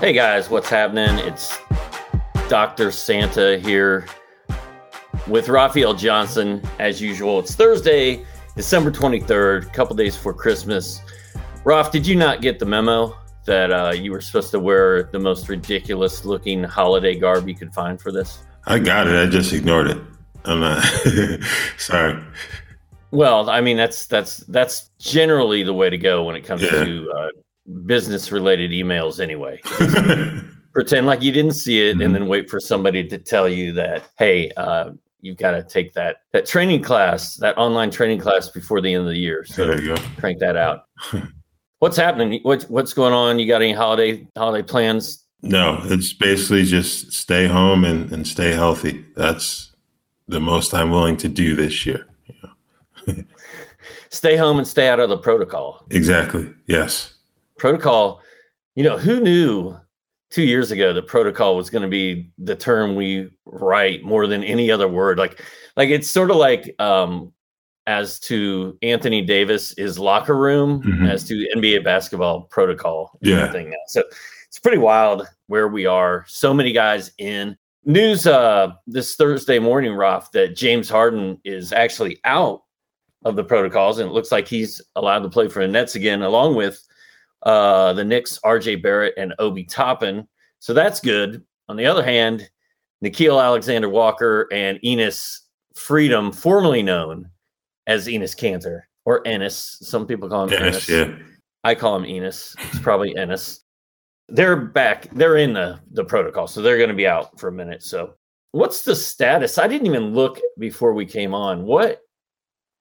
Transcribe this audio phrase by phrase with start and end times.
[0.00, 1.18] Hey guys, what's happening?
[1.18, 1.58] It's
[2.48, 2.90] Dr.
[2.90, 4.06] Santa here
[5.26, 7.38] with Raphielle Johnson, as usual.
[7.40, 8.24] It's Thursday,
[8.56, 11.02] December 23rd, a couple days before Christmas.
[11.64, 13.14] Raf, did you not get the memo
[13.44, 17.74] that uh, you were supposed to wear the most ridiculous looking holiday garb you could
[17.74, 18.38] find for this?
[18.64, 19.14] I got it.
[19.14, 19.98] I just ignored it.
[20.46, 20.82] I'm not
[21.76, 22.24] sorry.
[23.10, 26.70] Well, I mean that's that's that's generally the way to go when it comes yeah.
[26.70, 27.28] to uh,
[27.86, 29.60] business related emails anyway.
[30.72, 32.02] Pretend like you didn't see it mm-hmm.
[32.02, 34.90] and then wait for somebody to tell you that, hey, uh,
[35.20, 39.02] you've got to take that that training class, that online training class before the end
[39.02, 39.44] of the year.
[39.44, 40.02] So there you go.
[40.18, 40.84] crank that out.
[41.80, 42.40] what's happening?
[42.42, 43.38] What's what's going on?
[43.38, 45.24] You got any holiday holiday plans?
[45.42, 49.04] No, it's basically just stay home and, and stay healthy.
[49.16, 49.72] That's
[50.28, 52.06] the most I'm willing to do this year.
[54.10, 55.86] stay home and stay out of the protocol.
[55.90, 56.52] Exactly.
[56.66, 57.14] Yes
[57.60, 58.22] protocol,
[58.74, 59.76] you know, who knew
[60.30, 64.42] two years ago that protocol was going to be the term we write more than
[64.42, 65.18] any other word?
[65.18, 65.42] Like,
[65.76, 67.32] like it's sort of like um,
[67.86, 71.06] as to Anthony Davis is locker room, mm-hmm.
[71.06, 73.18] as to NBA basketball protocol.
[73.20, 73.52] Yeah.
[73.52, 73.76] Thing now.
[73.86, 74.02] So
[74.48, 76.24] it's pretty wild where we are.
[76.26, 82.20] So many guys in news uh, this Thursday morning, Roth, that James Harden is actually
[82.24, 82.62] out
[83.24, 86.22] of the protocols, and it looks like he's allowed to play for the Nets again,
[86.22, 86.86] along with
[87.42, 90.26] uh, the Knicks, RJ Barrett, and Obi Toppin.
[90.58, 91.44] So that's good.
[91.68, 92.48] On the other hand,
[93.04, 95.40] Nickeil Alexander Walker and Enes
[95.74, 97.30] Freedom, formerly known
[97.86, 99.78] as Enes Kanter or Ennis.
[99.80, 100.88] Some people call him Ennis.
[100.88, 101.14] Yeah.
[101.64, 102.54] I call him Enes.
[102.58, 103.64] It's probably Ennis.
[104.28, 105.08] They're back.
[105.12, 106.46] They're in the, the protocol.
[106.46, 107.82] So they're going to be out for a minute.
[107.82, 108.14] So
[108.52, 109.58] what's the status?
[109.58, 111.64] I didn't even look before we came on.
[111.64, 112.00] What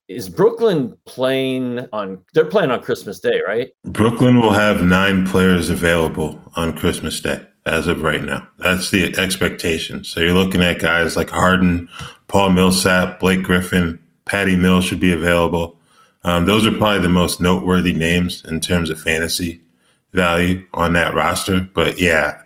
[0.10, 2.20] is Brooklyn playing on?
[2.34, 3.70] They're playing on Christmas Day, right?
[3.86, 8.46] Brooklyn will have nine players available on Christmas Day as of right now.
[8.58, 10.04] That's the expectation.
[10.04, 11.88] So you're looking at guys like Harden,
[12.28, 15.78] Paul Millsap, Blake Griffin, Patty Mills should be available.
[16.24, 19.62] Um, those are probably the most noteworthy names in terms of fantasy
[20.12, 21.62] value on that roster.
[21.74, 22.42] But yeah,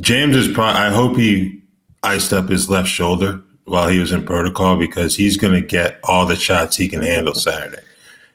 [0.00, 0.80] James is probably.
[0.80, 1.62] I hope he
[2.02, 6.00] iced up his left shoulder while he was in protocol because he's going to get
[6.04, 7.82] all the shots he can handle Saturday,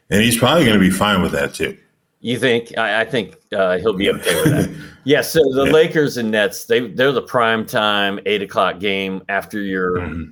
[0.10, 1.78] and he's probably going to be fine with that too.
[2.22, 2.78] You think?
[2.78, 4.90] I, I think uh, he'll be okay with that.
[5.06, 5.72] Yeah, so the yeah.
[5.74, 10.32] Lakers and Nets, they they're the prime time eight o'clock game after your mm-hmm.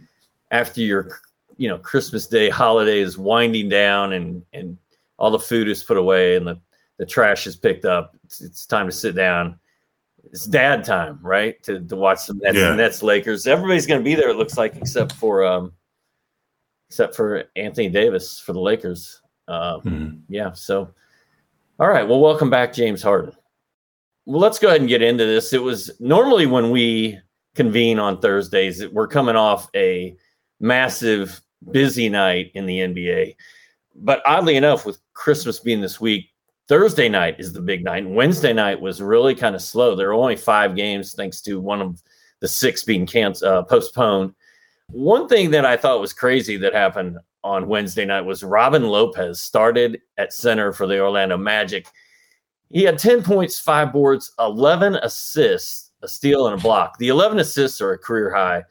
[0.51, 1.19] after your
[1.57, 4.78] you know Christmas Day holiday is winding down and and
[5.19, 6.57] all the food is put away and the
[7.00, 8.16] the trash is picked up.
[8.23, 9.59] It's, it's time to sit down
[10.25, 11.61] it's dad time, right?
[11.63, 12.75] To to watch some Nets, yeah.
[12.75, 13.47] Nets Lakers.
[13.47, 14.29] Everybody's going to be there.
[14.29, 15.73] It looks like, except for um,
[16.89, 19.21] except for Anthony Davis for the Lakers.
[19.49, 20.17] Mm-hmm.
[20.29, 20.53] Yeah.
[20.53, 20.93] So,
[21.79, 22.07] all right.
[22.07, 23.33] Well, welcome back, James Harden.
[24.25, 25.53] Well, let's go ahead and get into this.
[25.53, 27.19] It was normally when we
[27.55, 30.15] convene on Thursdays, we're coming off a
[30.59, 33.35] massive busy night in the NBA.
[33.95, 36.30] But oddly enough, with Christmas being this week,
[36.71, 38.07] Thursday night is the big night.
[38.07, 39.93] Wednesday night was really kind of slow.
[39.93, 42.01] There were only five games, thanks to one of
[42.39, 44.33] the six being canceled, uh, postponed.
[44.87, 49.41] One thing that I thought was crazy that happened on Wednesday night was Robin Lopez
[49.41, 51.87] started at center for the Orlando Magic.
[52.69, 56.97] He had 10 points, five boards, 11 assists, a steal, and a block.
[56.99, 58.63] The 11 assists are a career high.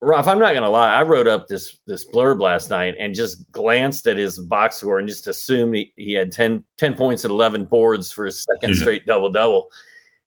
[0.00, 0.94] Ralph, I'm not gonna lie.
[0.94, 5.00] I wrote up this this blurb last night and just glanced at his box score
[5.00, 8.76] and just assumed he, he had 10, 10 points and 11 boards for his 2nd
[8.76, 9.70] straight double double.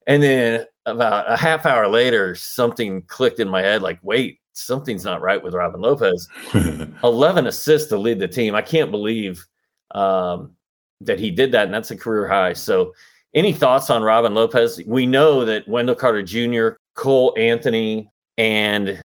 [0.07, 5.05] And then about a half hour later, something clicked in my head like, wait, something's
[5.05, 6.27] not right with Robin Lopez.
[7.03, 8.55] 11 assists to lead the team.
[8.55, 9.45] I can't believe
[9.91, 10.53] um,
[11.01, 11.65] that he did that.
[11.65, 12.53] And that's a career high.
[12.53, 12.93] So,
[13.33, 14.81] any thoughts on Robin Lopez?
[14.85, 19.01] We know that Wendell Carter Jr., Cole Anthony, and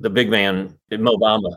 [0.00, 1.54] the big man, Mo Bamba,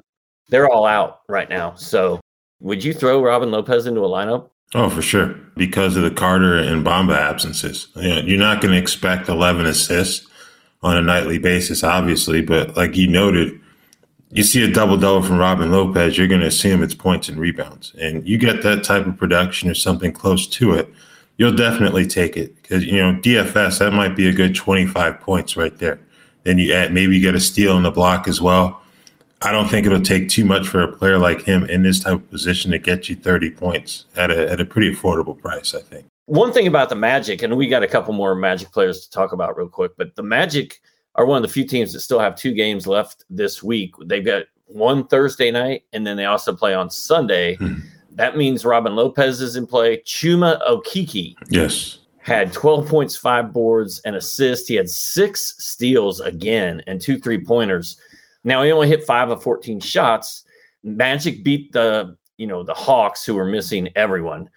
[0.49, 1.73] they're all out right now.
[1.75, 2.19] So
[2.59, 4.49] would you throw Robin Lopez into a lineup?
[4.75, 5.35] Oh, for sure.
[5.55, 7.87] Because of the Carter and Bamba absences.
[7.95, 10.27] You're not going to expect 11 assists
[10.81, 12.41] on a nightly basis, obviously.
[12.41, 13.59] But like you noted,
[14.33, 17.39] You see a double double from Robin Lopez, you're going to assume it's points and
[17.39, 20.91] rebounds, and you get that type of production or something close to it,
[21.37, 25.55] you'll definitely take it because you know DFS that might be a good 25 points
[25.55, 25.99] right there.
[26.43, 28.81] Then you add maybe you get a steal in the block as well.
[29.41, 32.13] I don't think it'll take too much for a player like him in this type
[32.13, 35.81] of position to get you 30 points at a, at a pretty affordable price, I
[35.81, 36.05] think.
[36.27, 39.33] One thing about the Magic, and we got a couple more Magic players to talk
[39.33, 40.79] about real quick, but the Magic
[41.15, 43.93] are one of the few teams that still have two games left this week.
[44.05, 47.55] They've got one Thursday night, and then they also play on Sunday.
[47.55, 47.79] Hmm.
[48.11, 49.97] That means Robin Lopez is in play.
[49.97, 51.99] Chuma Okeke Yes.
[52.23, 54.67] Had 12 points, five boards, and assists.
[54.67, 57.97] He had six steals again and two three pointers.
[58.43, 60.45] Now he only hit five of 14 shots.
[60.83, 64.49] Magic beat the, you know, the Hawks who were missing everyone.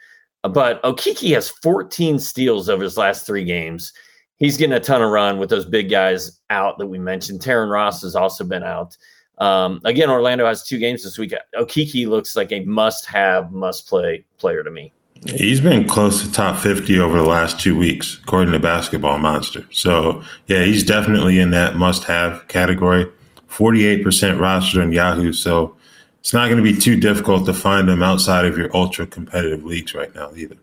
[0.42, 3.92] But Okeke has 14 steals over his last three games.
[4.36, 7.40] He's getting a ton of run with those big guys out that we mentioned.
[7.40, 8.96] Terron Ross has also been out.
[9.38, 11.34] Um, again, Orlando has two games this week.
[11.54, 14.92] Okeke looks like a must-have, must-play player to me.
[15.24, 19.66] He's been close to top 50 over the last two weeks, according to Basketball Monster.
[19.70, 23.10] So, yeah, he's definitely in that must have category.
[23.48, 25.32] 48% roster on Yahoo.
[25.32, 25.76] So
[26.20, 29.64] it's not going to be too difficult to find them outside of your ultra competitive
[29.64, 30.56] leagues right now, either.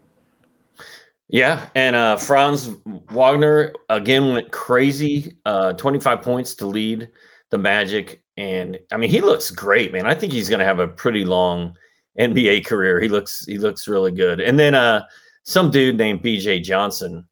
[1.29, 1.67] Yeah.
[1.73, 2.69] And uh, Franz
[3.09, 7.09] Wagner again went crazy uh, 25 points to lead
[7.49, 8.21] the Magic.
[8.37, 10.05] And I mean, he looks great, man.
[10.05, 11.75] I think he's going to have a pretty long
[12.19, 12.99] NBA career.
[12.99, 14.39] He looks he looks really good.
[14.39, 15.05] And then uh,
[15.43, 17.25] some dude named BJ Johnson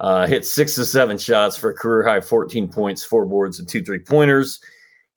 [0.00, 3.68] uh, hit six to seven shots for a career high 14 points, four boards, and
[3.68, 4.60] two three pointers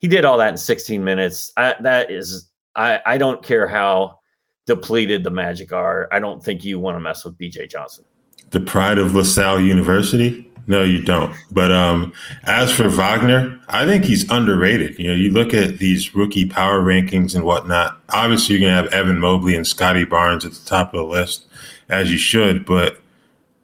[0.04, 1.54] he did all that in 16 minutes.
[1.56, 4.19] I, that is, I, I don't care how
[4.65, 6.09] depleted the Magic are.
[6.12, 8.04] I don't think you want to mess with BJ Johnson.
[8.50, 10.51] The pride of LaSalle University?
[10.65, 11.36] No, you don't.
[11.51, 12.13] But um,
[12.44, 14.98] as for Wagner, I think he's underrated.
[14.98, 18.00] You know, you look at these rookie power rankings and whatnot.
[18.10, 21.06] Obviously, you're going to have Evan Mobley and Scottie Barnes at the top of the
[21.06, 21.45] list,
[21.89, 22.65] as you should.
[22.65, 23.01] But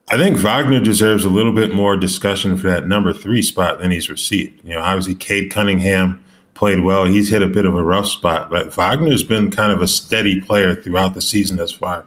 [0.10, 3.92] I think Wagner deserves a little bit more discussion for that number three spot than
[3.92, 4.62] he's received.
[4.66, 6.24] You know, obviously, Cade Cunningham
[6.54, 7.06] played well.
[7.06, 10.42] He's hit a bit of a rough spot, but Wagner's been kind of a steady
[10.42, 12.06] player throughout the season thus far.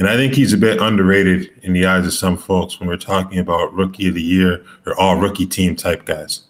[0.00, 2.96] And I think he's a bit underrated in the eyes of some folks when we're
[2.96, 6.40] talking about rookie of the year or all rookie team type guys.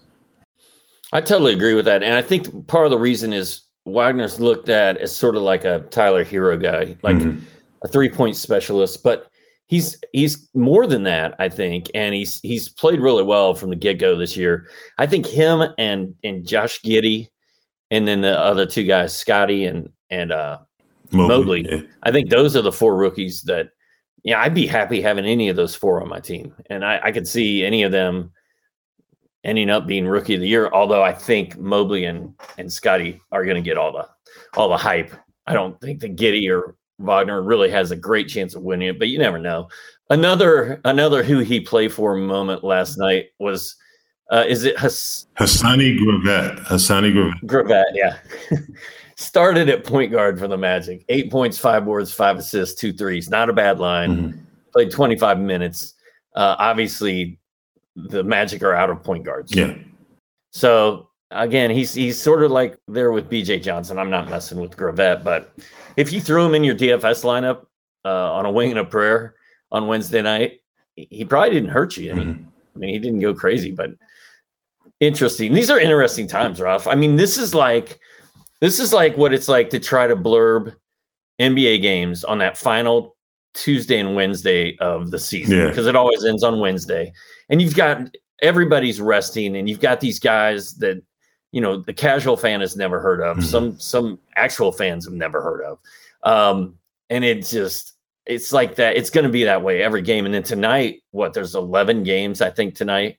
[1.13, 2.05] I totally agree with that.
[2.05, 5.65] And I think part of the reason is Wagner's looked at as sort of like
[5.65, 7.45] a Tyler Herro guy, like mm-hmm.
[7.83, 9.29] a three point specialist, but
[9.67, 11.91] he's he's more than that, I think.
[11.93, 14.69] And he's he's played really well from the get go this year.
[14.99, 17.27] I think him and and Josh Giddey
[17.91, 20.59] and then the other two guys, Scottie and and uh,
[21.13, 21.63] Mobley.
[21.63, 21.69] Mobley.
[21.71, 21.83] Yeah.
[22.03, 23.71] I think those are the four rookies that,
[24.23, 27.13] yeah, I'd be happy having any of those four on my team, and I, I
[27.13, 28.33] could see any of them
[29.45, 30.71] ending up being rookie of the year.
[30.73, 34.07] Although I think Mobley and and Scottie are going to get all the
[34.57, 35.15] all the hype.
[35.47, 38.99] I don't think that Giddey or Wagner really has a great chance of winning it,
[38.99, 39.69] but you never know.
[40.11, 43.77] Another another who he played for moment last night was
[44.31, 46.61] uh, is it Hass- Hassani Gravett?
[46.67, 47.43] Hassani Gravett.
[47.45, 48.19] Gravett, yeah.
[49.21, 51.05] Started at point guard for the Magic.
[51.11, 53.29] Eight points, five boards, five assists, two threes.
[53.29, 54.17] Not a bad line.
[54.17, 54.41] Mm-hmm.
[54.73, 55.93] Played 25 minutes.
[56.35, 57.39] Uh, obviously,
[57.95, 59.55] the Magic are out of point guards.
[59.55, 59.75] Yeah.
[60.53, 63.99] So again, he's he's sort of like there with BJ Johnson.
[63.99, 65.53] I'm not messing with Gravett, but
[65.99, 67.67] if you threw him in your DFS lineup
[68.07, 69.35] uh, on a wing and a prayer
[69.71, 70.63] on Wednesday night,
[70.97, 72.15] he probably didn't hurt you.
[72.15, 72.45] Mm-hmm.
[72.75, 73.91] I mean, he didn't go crazy, but
[75.01, 75.55] Interesting.
[75.55, 76.87] These are interesting times, Ralph.
[76.87, 77.99] I mean, this is like
[78.61, 80.75] this is like what it's like to try to blurb
[81.41, 83.17] NBA games on that final
[83.55, 85.91] Tuesday and Wednesday of the season because yeah.
[85.91, 87.13] it always ends on Wednesday.
[87.49, 91.03] And you've got everybody's resting and you've got these guys that
[91.53, 93.39] you know the casual fan has never heard of.
[93.39, 93.47] Mm-hmm.
[93.47, 95.79] Some some actual fans have never heard of.
[96.23, 97.95] Um and it just
[98.27, 101.33] it's like that it's going to be that way every game and then tonight what
[101.33, 103.17] there's 11 games I think tonight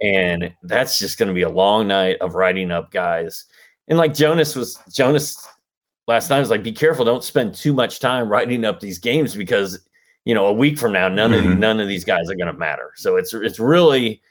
[0.00, 3.46] and that's just going to be a long night of writing up guys.
[3.88, 5.46] And like Jonas was Jonas
[6.06, 9.34] last night was like, be careful, don't spend too much time writing up these games
[9.34, 9.86] because
[10.24, 11.52] you know a week from now none mm-hmm.
[11.52, 12.92] of none of these guys are going to matter.
[12.96, 14.22] So it's it's really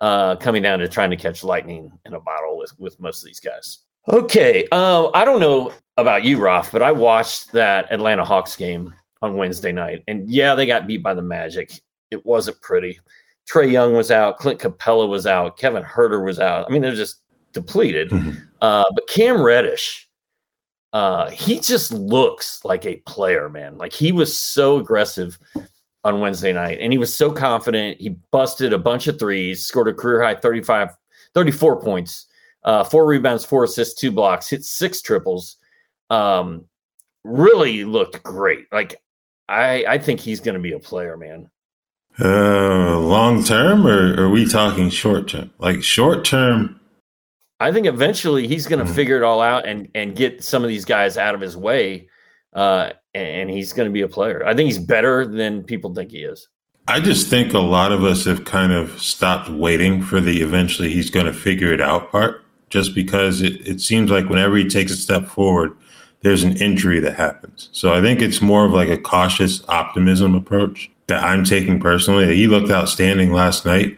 [0.00, 3.26] uh, coming down to trying to catch lightning in a bottle with with most of
[3.26, 3.78] these guys.
[4.08, 8.92] Okay, uh, I don't know about you, Roth, but I watched that Atlanta Hawks game
[9.22, 11.80] on Wednesday night, and yeah, they got beat by the Magic.
[12.10, 13.00] It wasn't pretty.
[13.50, 16.66] Trae Young was out, Clint Capela was out, Kevin Huerter was out.
[16.66, 17.20] I mean, they're just
[17.54, 18.10] depleted.
[18.10, 18.38] Mm-hmm.
[18.60, 20.08] Uh, but Cam Reddish,
[20.92, 23.78] uh, he just looks like a player, man.
[23.78, 25.38] Like he was so aggressive
[26.04, 28.00] on Wednesday night and he was so confident.
[28.00, 30.90] He busted a bunch of threes, scored a career high 35,
[31.32, 32.26] 34 points.
[32.64, 35.56] uh, four rebounds, four assists, two blocks, hit six triples.
[36.10, 36.64] Um,
[37.24, 38.66] really looked great.
[38.72, 39.00] Like
[39.48, 41.50] I, I think he's going to be a player, man.
[42.20, 45.50] Uh, long term, or are we talking short term?
[45.58, 46.80] Like short term,
[47.60, 48.94] I think eventually he's going to mm.
[48.94, 52.08] figure it all out and and get some of these guys out of his way,
[52.54, 54.44] uh, and he's going to be a player.
[54.44, 56.48] I think he's better than people think he is.
[56.86, 60.92] I just think a lot of us have kind of stopped waiting for the eventually
[60.92, 64.68] he's going to figure it out part, just because it, it seems like whenever he
[64.68, 65.74] takes a step forward,
[66.20, 67.70] there's an injury that happens.
[67.72, 72.34] So I think it's more of like a cautious optimism approach that I'm taking personally.
[72.36, 73.96] He looked outstanding last night.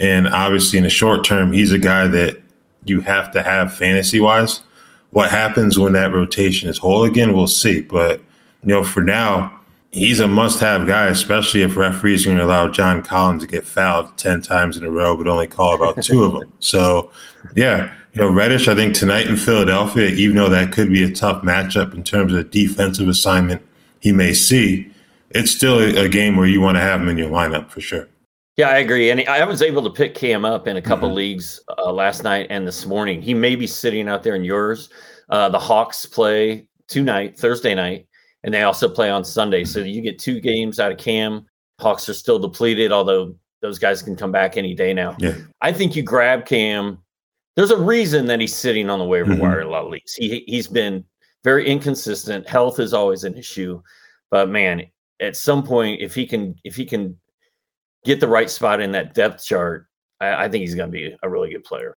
[0.00, 2.42] And obviously, in the short term, he's a guy that
[2.84, 4.62] you have to have fantasy wise.
[5.10, 7.82] What happens when that rotation is whole again, we'll see.
[7.82, 8.20] But,
[8.62, 9.60] you know, for now,
[9.92, 13.48] he's a must have guy, especially if referees are going to allow John Collins to
[13.48, 16.52] get fouled 10 times in a row, but only call about two of them.
[16.58, 17.12] So,
[17.54, 21.10] yeah, you know, Reddish, I think tonight in Philadelphia, even though that could be a
[21.10, 23.62] tough matchup in terms of defensive assignment
[24.00, 24.90] he may see,
[25.30, 28.06] it's still a, game where you want to have him in your lineup for sure.
[28.56, 29.10] Yeah, I agree.
[29.10, 31.16] And I was able to pick Cam up in a couple mm-hmm.
[31.16, 33.20] leagues uh, last night and this morning.
[33.20, 34.90] He may be sitting out there in yours.
[35.28, 38.06] Uh, the Hawks play tonight, Thursday night,
[38.44, 39.64] and they also play on Sunday.
[39.64, 41.46] So you get two games out of Cam.
[41.80, 45.16] Hawks are still depleted, although those guys can come back any day now.
[45.18, 45.34] Yeah.
[45.60, 46.98] I think you grab Cam.
[47.56, 49.40] There's a reason that he's sitting on the waiver mm-hmm.
[49.40, 50.14] wire a lot of leagues.
[50.14, 51.04] He he's been
[51.42, 52.48] very inconsistent.
[52.48, 53.82] Health is always an issue,
[54.30, 54.84] but man,
[55.20, 57.18] at some point, if he can if he can
[58.04, 59.86] get the right spot in that depth chart,
[60.20, 61.96] I, I think he's going to be a really good player.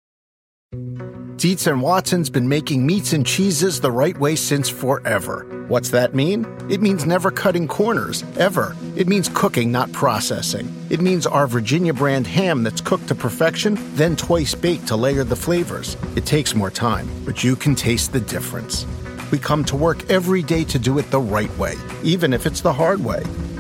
[1.37, 5.67] Dietz and Watson's been making meats and cheeses the right way since forever.
[5.69, 6.47] What's that mean?
[6.71, 8.75] It means never cutting corners, ever.
[8.97, 10.75] It means cooking, not processing.
[10.89, 15.25] It means our Virginia brand ham that's cooked to perfection, then twice baked to layer
[15.25, 15.99] the flavors.
[16.17, 18.87] It takes more time, but you can taste the difference.
[19.31, 22.63] We come to work every day to do it the right way, even if it's
[22.63, 23.23] the hard way.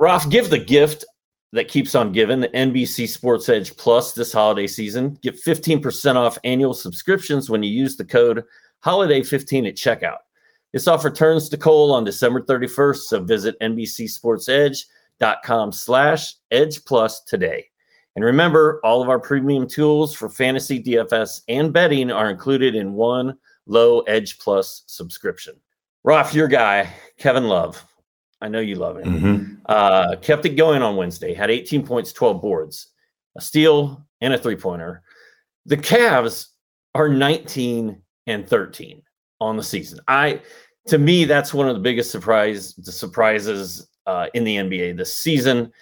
[0.00, 1.04] Ralph, give the gift
[1.52, 5.18] that keeps on giving the NBC Sports Edge Plus this holiday season.
[5.20, 8.42] Get 15% off annual subscriptions when you use the code
[8.82, 10.20] HOLIDAY15 at checkout.
[10.72, 17.66] This offer turns to coal on December 31st, so visit NBCSportsEdge.com slash Edge Plus today.
[18.16, 22.94] And remember, all of our premium tools for fantasy, DFS, and betting are included in
[22.94, 25.56] one low Edge Plus subscription.
[26.04, 27.84] Ralph, your guy, Kevin Love,
[28.40, 29.20] I know you love him.
[29.20, 29.54] Mm-hmm.
[29.66, 31.34] Uh, kept it going on Wednesday.
[31.34, 32.88] Had 18 points, 12 boards,
[33.36, 35.02] a steal, and a three pointer.
[35.66, 36.48] The Cavs
[36.94, 39.02] are 19 and 13
[39.40, 40.00] on the season.
[40.08, 40.40] I,
[40.86, 45.16] to me, that's one of the biggest surprise the surprises uh, in the NBA this
[45.16, 45.72] season.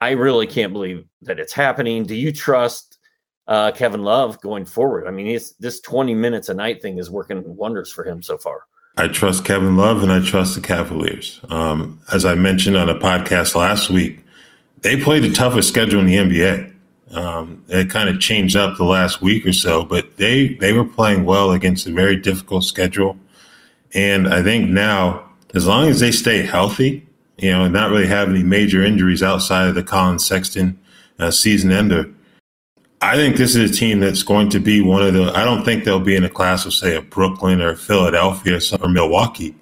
[0.00, 2.04] I really can't believe that it's happening.
[2.04, 2.98] Do you trust
[3.46, 5.06] uh, Kevin Love going forward?
[5.06, 8.62] I mean, this 20 minutes a night thing is working wonders for him so far.
[8.96, 11.40] I trust Kevin Love and I trust the Cavaliers.
[11.50, 14.20] Um, as I mentioned on a podcast last week,
[14.82, 16.72] they played the toughest schedule in the NBA.
[17.10, 20.84] Um, it kind of changed up the last week or so, but they they were
[20.84, 23.16] playing well against a very difficult schedule.
[23.92, 27.06] And I think now, as long as they stay healthy,
[27.38, 30.78] you know, and not really have any major injuries outside of the Collin Sexton
[31.18, 32.10] uh, season ender,
[33.04, 35.30] I think this is a team that's going to be one of the.
[35.34, 38.88] I don't think they'll be in a class of say a Brooklyn or Philadelphia or
[38.88, 39.54] Milwaukee,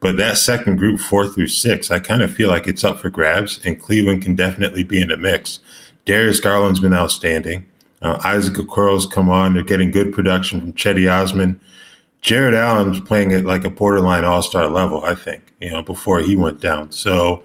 [0.00, 3.10] but that second group, four through six, I kind of feel like it's up for
[3.10, 5.58] grabs, and Cleveland can definitely be in the mix.
[6.04, 7.66] Darius Garland's been outstanding.
[8.00, 11.60] Uh, Isaac Okoro's come on; they're getting good production from Cedi Osman.
[12.20, 16.20] Jarrett Allen's playing at like a borderline all star level, I think, you know, before
[16.20, 16.90] he went down.
[16.90, 17.42] So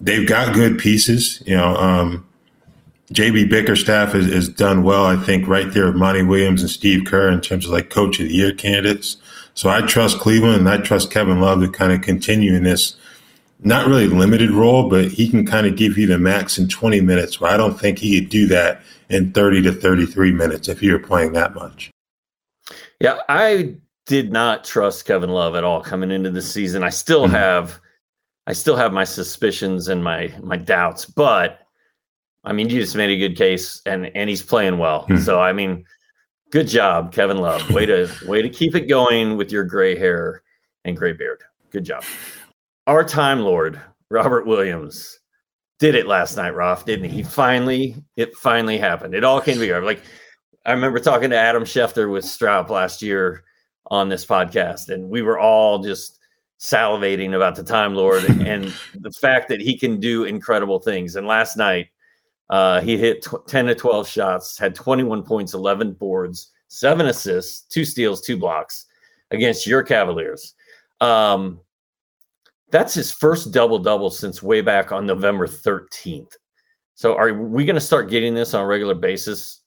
[0.00, 1.40] they've got good pieces.
[1.46, 2.27] You know, um,
[3.12, 7.06] JB Bickerstaff has, has, done well, I think, right there with Monty Williams and Steve
[7.06, 9.16] Kerr in terms of like coach of the year candidates.
[9.54, 12.96] So I trust Cleveland and I trust Kevin Love to kind of continue in this
[13.60, 17.00] not really limited role, but he can kind of give you the max in 20
[17.00, 20.82] minutes where I don't think he could do that in 30 to 33 minutes if
[20.82, 21.90] you're playing that much.
[23.00, 23.74] Yeah, I
[24.06, 26.82] did not trust Kevin Love at all coming into the season.
[26.82, 27.34] I still mm-hmm.
[27.34, 27.80] have
[28.46, 31.67] I still have my suspicions and my my doubts, but
[32.48, 35.02] I mean, you just made a good case and and he's playing well.
[35.02, 35.18] Mm-hmm.
[35.18, 35.84] So I mean,
[36.50, 37.70] good job, Kevin Love.
[37.70, 40.42] Way to way to keep it going with your gray hair
[40.84, 41.42] and gray beard.
[41.70, 42.04] Good job.
[42.86, 43.78] Our time lord,
[44.10, 45.18] Robert Williams,
[45.78, 47.16] did it last night, Roth, didn't he?
[47.16, 49.14] He finally, it finally happened.
[49.14, 49.84] It all came together.
[49.84, 50.00] Like
[50.64, 53.44] I remember talking to Adam Schefter with Stroud last year
[53.90, 56.18] on this podcast, and we were all just
[56.58, 61.14] salivating about the Time Lord and the fact that he can do incredible things.
[61.14, 61.88] And last night,
[62.50, 67.62] uh, he hit tw- 10 to 12 shots, had 21 points, 11 boards, seven assists,
[67.62, 68.86] two steals, two blocks
[69.30, 70.54] against your Cavaliers.
[71.00, 71.60] Um,
[72.70, 76.34] that's his first double double since way back on November 13th.
[76.94, 79.60] So, are we going to start getting this on a regular basis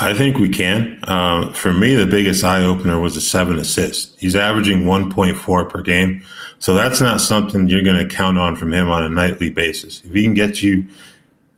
[0.00, 0.98] I think we can.
[1.04, 4.18] Uh, for me, the biggest eye opener was the seven assists.
[4.18, 6.24] He's averaging 1.4 per game.
[6.58, 10.02] So that's not something you're going to count on from him on a nightly basis.
[10.04, 10.84] If he can get you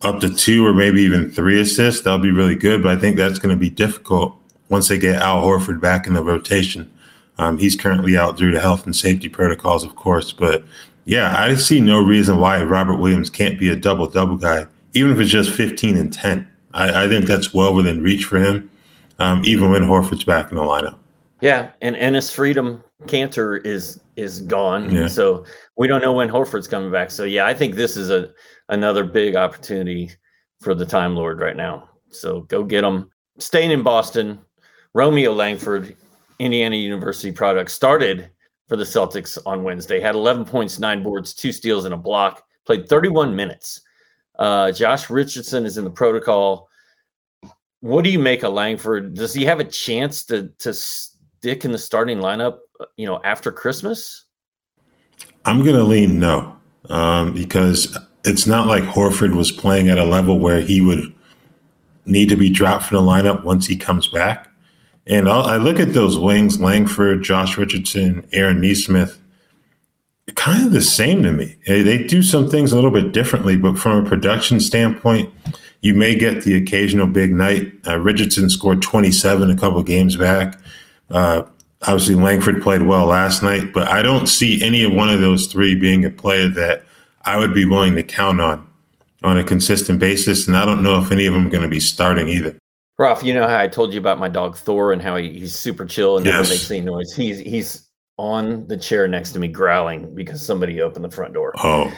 [0.03, 2.83] up to two or maybe even three assists, that'll be really good.
[2.83, 4.37] But I think that's going to be difficult
[4.69, 6.91] once they get Al Horford back in the rotation.
[7.39, 10.33] Um, he's currently out due to health and safety protocols, of course.
[10.33, 10.65] But
[11.05, 15.13] yeah, I see no reason why Robert Williams can't be a double double guy, even
[15.13, 16.49] if it's just 15 and 10.
[16.75, 18.71] I, I think that's well within reach for him,
[19.19, 20.99] um, even when Horford's back in the lineup.
[21.41, 25.07] Yeah, and Enes Freedom Kanter is is gone, yeah.
[25.07, 25.45] so
[25.77, 27.11] we don't know when Horford's coming back.
[27.11, 28.31] So yeah, I think this is a
[28.71, 30.11] another big opportunity
[30.61, 31.91] for the Time Lord right now.
[32.11, 33.11] So go get him.
[33.39, 34.39] Staying in Boston,
[34.95, 35.95] Romeo Langford,
[36.39, 38.31] Indiana University product, started
[38.67, 40.01] for the Celtics on Wednesday.
[40.01, 42.43] Had 11 points, nine boards, two steals, and a block.
[42.65, 43.83] Played 31 minutes.
[44.39, 46.69] Uh, Josh Richardson is in the protocol.
[47.81, 49.15] What do you make of Langford?
[49.15, 50.73] Does he have a chance to to
[51.47, 52.59] stick in the starting lineup?
[52.81, 54.25] Uh, you know, after Christmas.
[55.45, 56.57] I'm going to lean no,
[56.91, 61.15] um, because it's not like Horford was playing at a level where he would
[62.05, 64.49] need to be dropped from the lineup once he comes back.
[65.07, 69.23] And I'll, i look at those wings: Langford, Josh Richardson, Aaron Nesmith
[70.35, 71.57] kind of the same to me.
[71.67, 75.33] They do some things a little bit differently, but from a production standpoint,
[75.83, 77.73] you may get the occasional big night.
[77.87, 80.59] Uh, Richardson scored 27 a couple games back.
[81.11, 81.43] Uh,
[81.83, 85.47] obviously, Langford played well last night, but I don't see any of one of those
[85.47, 86.85] three being a player that
[87.25, 88.67] I would be willing to count on
[89.23, 90.47] on a consistent basis.
[90.47, 92.57] And I don't know if any of them are going to be starting either.
[92.99, 95.55] Ralph, you know how I told you about my dog Thor and how he, he's
[95.55, 96.35] super chill and yes.
[96.35, 97.13] never makes any noise.
[97.15, 97.86] He's he's
[98.19, 101.53] on the chair next to me growling because somebody opened the front door.
[101.59, 101.93] Oh.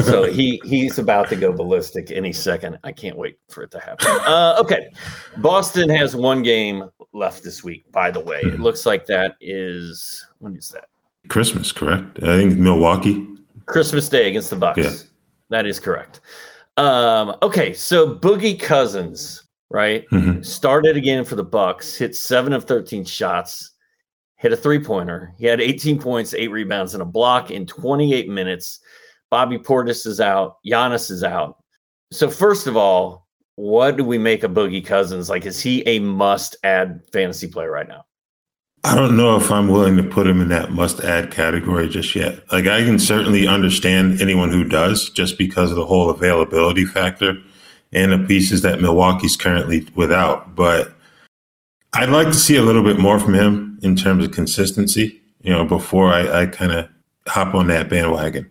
[0.04, 2.78] so he he's about to go ballistic any second.
[2.84, 4.06] I can't wait for it to happen.
[4.06, 4.90] Uh, okay.
[5.38, 8.40] Boston has one game left this week, by the way.
[8.42, 10.86] It looks like that is when is that?
[11.28, 12.22] Christmas, correct?
[12.22, 13.26] I think Milwaukee.
[13.66, 14.78] Christmas Day against the Bucks.
[14.78, 14.92] Yeah.
[15.48, 16.20] That is correct.
[16.76, 20.04] Um, okay, so Boogie Cousins, right?
[20.10, 20.42] Mm-hmm.
[20.42, 23.73] Started again for the Bucks, hit seven of 13 shots
[24.36, 25.32] hit a three pointer.
[25.38, 28.80] He had 18 points, eight rebounds, and a block in 28 minutes.
[29.30, 30.56] Bobby Portis is out.
[30.66, 31.62] Giannis is out.
[32.12, 35.28] So, first of all, what do we make of Boogie Cousins?
[35.28, 38.04] Like, is he a must add fantasy player right now?
[38.84, 42.14] I don't know if I'm willing to put him in that must add category just
[42.14, 42.40] yet.
[42.52, 47.38] Like, I can certainly understand anyone who does just because of the whole availability factor
[47.92, 50.54] and the pieces that Milwaukee's currently without.
[50.54, 50.94] But
[51.94, 55.52] I'd like to see a little bit more from him in terms of consistency, you
[55.52, 56.88] know, before I, I kind of
[57.28, 58.50] hop on that bandwagon.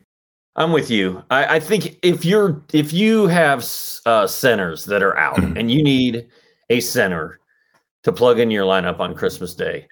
[0.55, 1.23] I'm with you.
[1.31, 3.67] I, I, think if you're if you have
[4.05, 5.57] uh, centers that are out mm-hmm.
[5.57, 6.27] and you need
[6.69, 7.39] a center
[8.03, 9.87] to plug in your lineup on Christmas Day,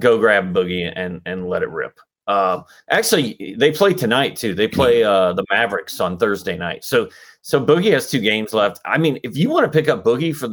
[0.00, 2.00] go grab Boogie and and let it rip.
[2.26, 4.54] Uh, actually, they play tonight too.
[4.54, 6.82] They play uh, the Mavericks on Thursday night.
[6.82, 7.08] So
[7.42, 8.80] so Boogie has two games left.
[8.84, 10.48] I mean, if you want to pick up Boogie for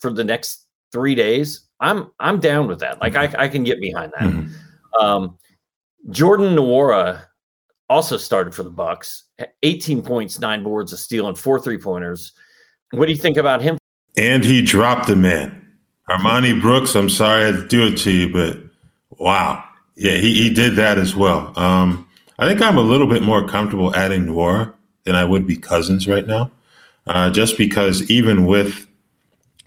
[0.00, 3.00] for the next three days, I'm I'm down with that.
[3.00, 4.28] Like I, I can get behind that.
[4.28, 5.04] Mm-hmm.
[5.04, 5.38] Um,
[6.10, 7.22] Jordan Nwora
[7.90, 9.24] also started for the Bucks.
[9.62, 12.32] 18 points, nine boards, a steal, and four three pointers.
[12.92, 13.78] What do you think about him?
[14.16, 15.60] And he dropped the man.
[16.08, 18.58] Armoni Brooks, I'm sorry I had to do it to you, but
[19.18, 19.64] Wow.
[19.96, 21.52] Yeah, he, he did that as well.
[21.58, 22.08] Um,
[22.38, 24.72] I think I'm a little bit more comfortable adding Nwora
[25.04, 26.50] than I would be Cousins right now,
[27.06, 28.86] uh, just because even with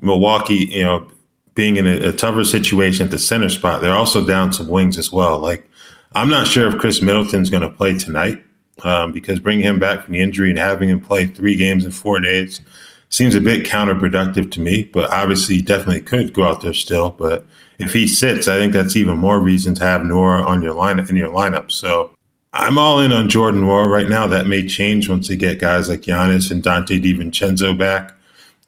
[0.01, 1.09] Milwaukee, you know,
[1.57, 4.97] being in a, a, tougher situation at the center spot, they're also down some wings
[4.97, 5.39] as well.
[5.39, 5.69] Like,
[6.13, 8.41] I'm not sure if Khris Middleton's going to play tonight
[8.83, 11.91] um, because bringing him back from the injury and having him play three games in
[11.91, 12.61] four days
[13.09, 14.83] seems a bit counterproductive to me.
[14.83, 17.09] But obviously, definitely could go out there still.
[17.09, 17.45] But
[17.79, 21.09] if he sits, I think that's even more reason to have Nwora on your lineup
[21.09, 21.71] in your lineup.
[21.71, 22.11] So
[22.53, 24.27] I'm all in on Jordan Nwora right now.
[24.27, 28.13] That may change once they get guys like Giannis and Donte DiVincenzo back.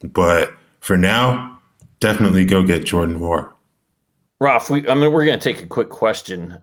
[0.02, 1.59] But for now,
[2.00, 3.52] definitely go get Jordan Nwora.
[4.40, 6.58] Roth, we, I mean, we're going to take a quick question.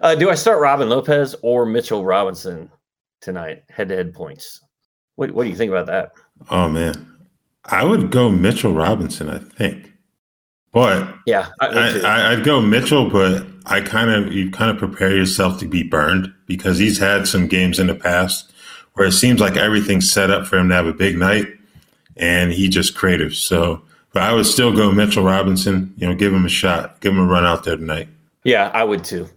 [0.00, 2.70] Uh, do I start Robin Lopez or Mitchell Robinson
[3.20, 4.60] tonight, head to head points?
[5.16, 6.12] What, what do you think about that?
[6.50, 7.16] Oh, man.
[7.64, 9.92] I would go Mitchell Robinson, I think.
[10.72, 15.58] But yeah, I, would go Mitchell, but I kind of you kind of prepare yourself
[15.60, 18.52] to be burned because he's had some games in the past
[18.92, 21.46] where it seems like everything's set up for him to have a big night,
[22.16, 23.34] and he just creative.
[23.34, 23.82] So,
[24.18, 25.94] but I would still go Mitchell Robinson.
[25.96, 28.08] You know, give him a shot, give him a run out there tonight.
[28.42, 29.28] Yeah, I would too.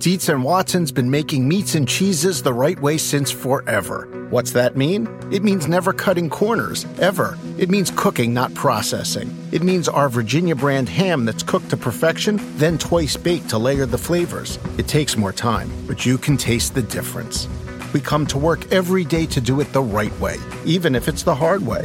[0.00, 4.26] Dietz and Watson's been making meats and cheeses the right way since forever.
[4.30, 5.06] What's that mean?
[5.30, 7.38] It means never cutting corners, ever.
[7.56, 9.32] It means cooking, not processing.
[9.52, 13.86] It means our Virginia brand ham that's cooked to perfection, then twice baked to layer
[13.86, 14.58] the flavors.
[14.76, 17.46] It takes more time, but you can taste the difference.
[17.92, 21.22] We come to work every day to do it the right way, even if it's
[21.22, 21.84] the hard way.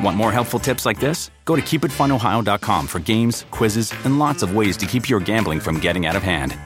[0.00, 1.30] Want more helpful tips like this?
[1.44, 5.78] Go to keepitfunohio.com for games, quizzes, and lots of ways to keep your gambling from
[5.78, 6.58] getting out of hand.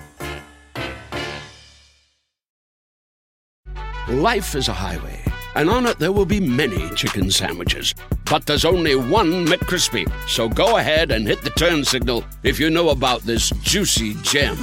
[4.09, 5.21] Life is a highway,
[5.57, 7.95] and on it there will be many chicken sandwiches.
[8.31, 10.11] But there's only one McCrispy.
[10.29, 14.57] So go ahead and hit the turn signal if you know about this juicy gem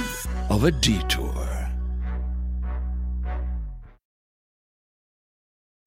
[0.48, 1.21] of a detour.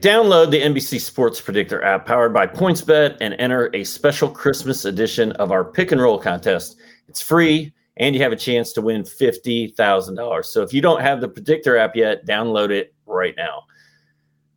[0.04, 5.32] Download the NBC Sports Predictor app powered by PointsBet and enter a special Christmas edition
[5.34, 6.76] of our pick and roll contest.
[7.08, 10.46] It's free and you have a chance to win $50,000.
[10.46, 13.64] So if you don't have the Predictor app yet, download it right now.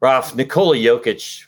[0.01, 1.45] Ralph, Nikola Jokic,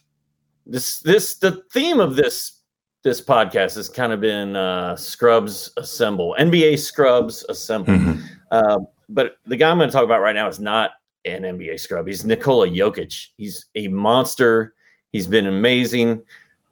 [0.67, 2.61] this this the theme of this
[3.03, 7.95] this podcast has kind of been uh, scrubs assemble, NBA scrubs assemble.
[7.95, 8.25] Mm-hmm.
[8.51, 10.93] Uh, but the guy I'm going to talk about right now is not
[11.25, 12.07] an NBA scrub.
[12.07, 13.29] He's Nikola Jokic.
[13.37, 14.75] He's a monster.
[15.13, 16.23] He's been amazing.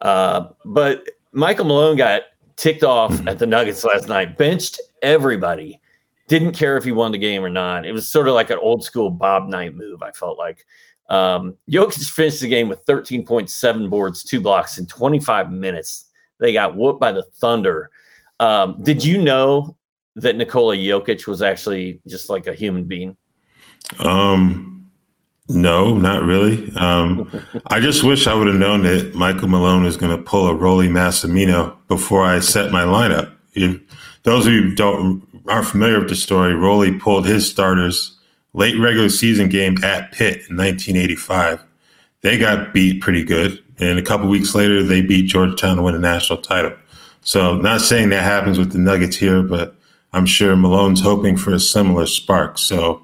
[0.00, 2.22] Uh, but Michael Malone got
[2.56, 3.28] ticked off mm-hmm.
[3.28, 5.80] at the Nuggets last night, benched everybody,
[6.28, 7.86] didn't care if he won the game or not.
[7.86, 10.66] It was sort of like an old school Bob Knight move, I felt like.
[11.08, 16.06] Um, Jokic finished the game with 13.7 boards, two blocks in 25 minutes.
[16.38, 17.90] They got whooped by the Thunder.
[18.40, 19.76] Um, did you know
[20.16, 23.16] that Nikola Jokic was actually just like a human being?
[23.98, 24.90] Um,
[25.48, 26.70] no, not really.
[26.76, 27.30] Um,
[27.68, 30.54] I just wish I would have known that Michael Malone was going to pull a
[30.54, 33.32] Rollie Massimino before I set my lineup.
[33.54, 33.80] If
[34.24, 38.18] those of you don't aren't familiar with the story, Rollie pulled his starters
[38.52, 41.64] late regular season game at Pitt in 1985.
[42.20, 45.94] They got beat pretty good, and a couple weeks later, they beat Georgetown to win
[45.94, 46.74] a national title.
[47.22, 49.76] So, not saying that happens with the Nuggets here, but
[50.12, 52.58] I'm sure Malone's hoping for a similar spark.
[52.58, 53.02] So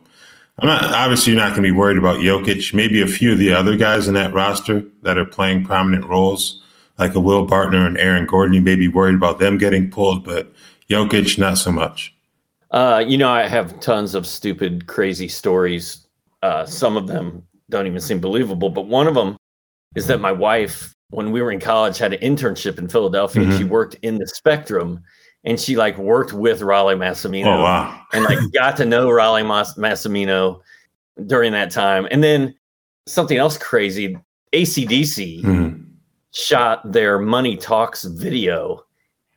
[0.58, 2.72] I'm not obviously you're not going to be worried about Jokic.
[2.72, 6.62] Maybe a few of the other guys in that roster that are playing prominent roles,
[6.98, 8.54] like a Will Barton and Aaron Gordon.
[8.54, 10.52] You may be worried about them getting pulled, but
[10.88, 12.14] Jokic not so much.
[12.70, 16.06] Uh, you know, I have tons of stupid, crazy stories.
[16.42, 19.36] Uh, some of them don't even seem believable, but one of them
[19.94, 23.42] is that my wife, when we were in college, had an internship in Philadelphia.
[23.42, 23.50] Mm-hmm.
[23.50, 25.02] And she worked in the Spectrum
[25.44, 27.46] and she like worked with Rollie Massimino.
[27.46, 28.00] Oh wow!
[28.12, 30.60] and like got to know Rollie Mas- Massimino
[31.26, 32.08] during that time.
[32.10, 32.54] And then
[33.06, 34.16] something else crazy:
[34.52, 35.82] ACDC mm-hmm.
[36.32, 38.84] shot their Money Talks video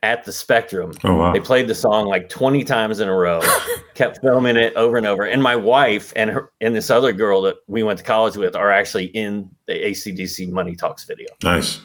[0.02, 0.92] at the Spectrum.
[1.04, 1.32] Oh wow!
[1.32, 3.42] They played the song like twenty times in a row,
[3.94, 5.24] kept filming it over and over.
[5.24, 8.56] And my wife and her and this other girl that we went to college with
[8.56, 11.28] are actually in the ACDC Money Talks video.
[11.42, 11.80] Nice.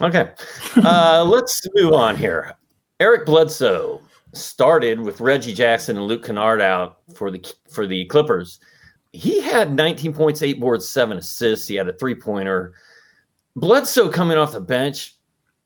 [0.00, 0.30] Okay,
[0.76, 2.56] uh, let's move on here.
[3.02, 4.00] Eric Bledsoe
[4.32, 8.60] started with Reggie Jackson and Luke Kennard out for the for the Clippers,
[9.12, 11.66] he had 19 points, eight boards, seven assists.
[11.66, 12.74] He had a three pointer.
[13.56, 15.16] Bledsoe coming off the bench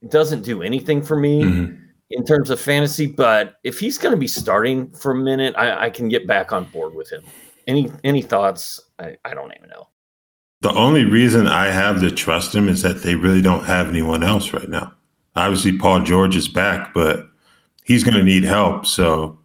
[0.09, 1.75] doesn't do anything for me mm-hmm.
[2.09, 5.85] in terms of fantasy, but if he's going to be starting for a minute, I,
[5.85, 7.23] I, can get back on board with him.
[7.67, 8.81] Any any thoughts?
[8.99, 9.89] I, I don't even know.
[10.63, 14.23] The only reason I have to trust him is that they really don't have anyone
[14.23, 14.96] else right now.
[15.37, 17.29] Obviously, Paul George is back, but
[17.85, 18.87] he's going to need help.
[18.87, 19.39] So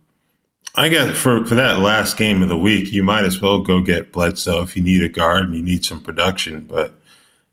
[0.76, 3.82] I guess for, for that last game of the week, you might as well go
[3.82, 6.62] get Bledsoe if you need a guard and you need some production.
[6.62, 6.94] But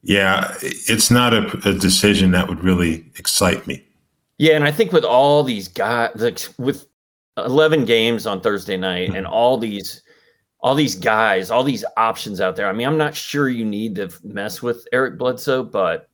[0.02, 3.84] yeah, it's not a, a decision that would really excite me.
[4.38, 6.86] Yeah, and I think with all these guys, like with
[7.36, 10.00] eleven games on Thursday night, and all these,
[10.60, 12.68] all these guys, all these options out there.
[12.68, 16.08] I mean, I'm not sure you need to mess with Eric Bledsoe, but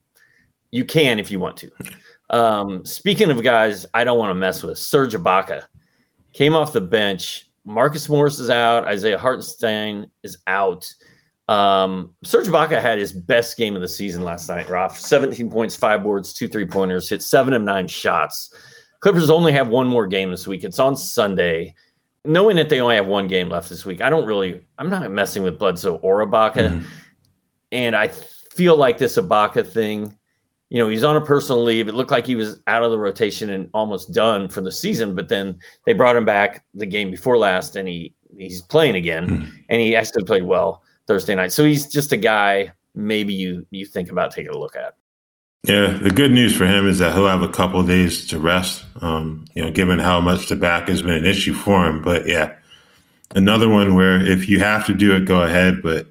[0.71, 1.71] you can if you want to.
[2.31, 5.65] Um, speaking of guys, I don't want to mess with Serge Ibaka
[6.35, 7.49] came off the bench.
[7.65, 8.85] Marcus Morris is out.
[8.85, 10.93] Isaiah Hartenstein is out.
[11.49, 14.99] Um, Serge Ibaka had his best game of the season last night, Roth.
[14.99, 18.53] 17 points, five boards, two three pointers, hit seven of nine shots.
[19.01, 20.65] Clippers only have one more game this week.
[20.65, 21.75] It's on Sunday.
[22.27, 25.11] Knowing that they only have one game left this week, I don't really, I'm not
[25.11, 26.55] messing with Bledsoe or Ibaka.
[26.55, 26.87] Mm-hmm.
[27.73, 30.17] And I feel like this Ibaka thing
[30.75, 31.87] you know, he's on a personal leave.
[31.87, 35.15] It looked like he was out of the rotation and almost done for the season,
[35.15, 35.57] but then
[35.87, 39.57] they brought him back the game before last and he he's playing again mm-hmm.
[39.69, 41.53] and he actually played well Thursday night.
[41.53, 44.97] So he's just a guy maybe you you think about taking a look at.
[45.63, 48.41] Yeah, the good news for him is that he'll have a couple of days to
[48.41, 48.85] rest.
[49.01, 52.03] Um, you know, given how much the back has been an issue for him.
[52.03, 52.53] But yeah,
[53.37, 55.83] another one where if you have to do it, go ahead.
[55.85, 56.09] But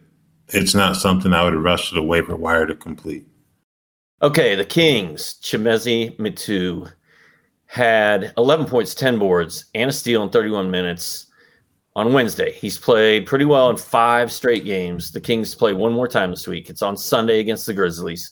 [0.47, 3.27] it's not something I would rush to the waiver wire to complete.
[4.21, 6.91] Okay, the Kings, Chimezie Metu
[7.65, 11.27] had 11 points, 10 boards, and a steal in 31 minutes
[11.95, 12.51] on Wednesday.
[12.51, 15.11] He's played pretty well in five straight games.
[15.11, 16.69] The Kings play one more time this week.
[16.69, 18.31] It's on Sunday against the Grizzlies.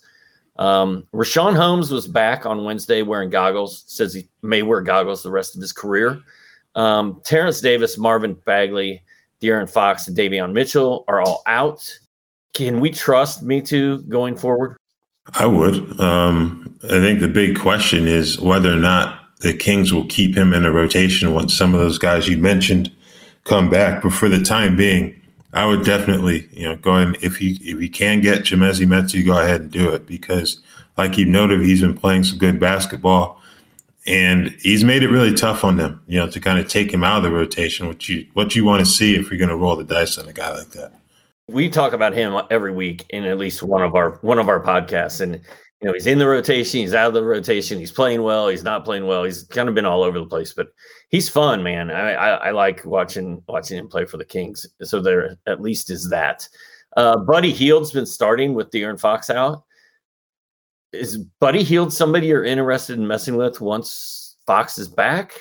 [0.58, 3.84] Um, Richaun Holmes was back on Wednesday wearing goggles.
[3.88, 6.22] Says he may wear goggles the rest of his career.
[6.76, 9.04] Um, Terrence Davis, Marvin Bagley,
[9.42, 11.84] De'Aaron Fox, and Davion Mitchell are all out.
[12.54, 14.78] Can we trust Metu going forward?
[15.34, 16.00] I would.
[16.00, 20.54] Um, I think the big question is whether or not the Kings will keep him
[20.54, 22.92] in a rotation once some of those guys you mentioned
[23.44, 24.04] come back.
[24.04, 25.20] But for the time being,
[25.54, 29.26] I would definitely, you know, go ahead if you if you can get Chimezie Metu,
[29.26, 30.62] go ahead and do it because,
[30.98, 33.42] like you noted, he's been playing some good basketball,
[34.06, 37.04] and he's made it really tough on them, you know, to kind of take him
[37.04, 37.88] out of the rotation.
[37.88, 40.28] What you what you want to see if you're going to roll the dice on
[40.28, 41.01] a guy like that
[41.52, 44.62] we talk about him every week in at least one of our one of our
[44.62, 45.22] podcasts.
[45.22, 45.42] And
[45.82, 48.64] you know he's in the rotation he's out of the rotation he's playing well he's
[48.64, 50.68] not playing well he's kind of been all over the place but
[51.10, 51.92] he's fun man.
[51.92, 54.66] I i, I like watching watching him play for the kings.
[54.82, 56.48] So there at least is that.
[56.98, 59.64] Uh, buddy Hield's been starting with De'Aaron Fox out.
[60.92, 65.34] Is buddy Hield somebody you're interested in messing with once fox is back?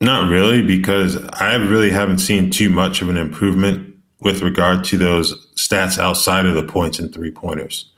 [0.00, 3.93] Not really because i really haven't seen too much of an improvement
[4.24, 7.90] with regard to those stats outside of the points and three pointers.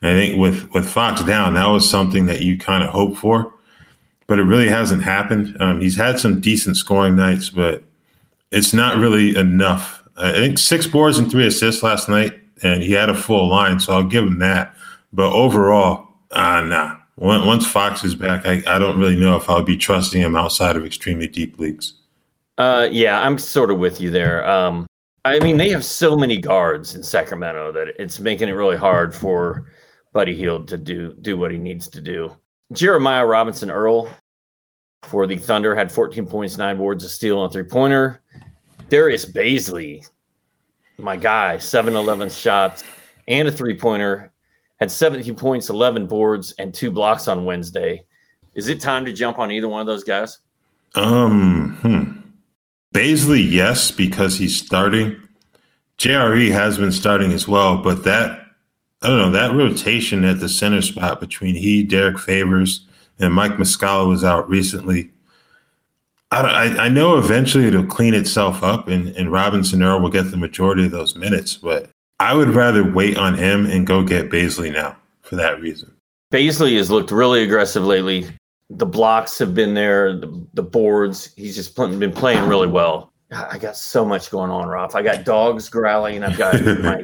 [0.00, 3.18] And I think with with Fox down, that was something that you kind of hoped
[3.18, 3.52] for,
[4.26, 5.56] but it really hasn't happened.
[5.60, 7.82] Um, he's had some decent scoring nights, but
[8.50, 10.02] it's not really enough.
[10.16, 13.80] I think six boards and three assists last night, and he had a full line,
[13.80, 14.74] so I'll give him that.
[15.12, 16.96] But overall, uh, nah.
[17.16, 20.76] Once Fox is back, I, I don't really know if I'll be trusting him outside
[20.76, 21.92] of extremely deep leagues.
[22.58, 24.48] Uh, yeah, I'm sort of with you there.
[24.48, 24.86] Um,
[25.24, 29.14] I mean, they have so many guards in Sacramento that it's making it really hard
[29.14, 29.66] for
[30.12, 32.36] Buddy Hield to do do what he needs to do.
[32.72, 34.10] Jeremiah Robinson Earl
[35.02, 38.20] for the Thunder had 14 points, nine boards, a steal, and a three pointer.
[38.88, 40.06] Darius Bazley,
[40.98, 42.84] my guy, 7 11 shots
[43.28, 44.32] and a three pointer,
[44.80, 48.04] had 17 points, 11 boards, and two blocks on Wednesday.
[48.54, 50.38] Is it time to jump on either one of those guys?
[50.94, 51.71] Um,
[52.92, 55.20] Bazley, yes, because he's starting.
[55.98, 58.46] JRE has been starting as well, but that
[59.00, 62.86] I don't know that rotation at the center spot between he, Derrick Favors,
[63.18, 65.10] and Mike Muscala was out recently.
[66.30, 70.30] I, I, I know eventually it'll clean itself up, and, and Robinson Earl will get
[70.30, 74.30] the majority of those minutes, but I would rather wait on him and go get
[74.30, 75.92] Bazley now for that reason.
[76.32, 78.28] Bazley has looked really aggressive lately
[78.76, 81.32] the blocks have been there, the, the boards.
[81.36, 83.12] He's just pl- been playing really well.
[83.30, 84.94] I got so much going on, Rob.
[84.94, 86.22] I got dogs growling.
[86.22, 87.02] I've got my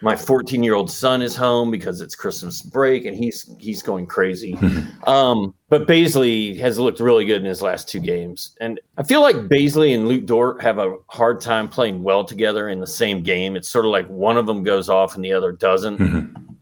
[0.00, 4.06] my 14 year old son is home because it's Christmas break and he's he's going
[4.06, 4.58] crazy.
[5.06, 9.22] um, but Bazley has looked really good in his last two games, and I feel
[9.22, 13.22] like Bazley and Luke Dort have a hard time playing well together in the same
[13.22, 13.56] game.
[13.56, 15.98] It's sort of like one of them goes off and the other doesn't.